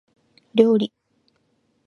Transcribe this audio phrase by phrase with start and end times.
[0.55, 0.91] 料理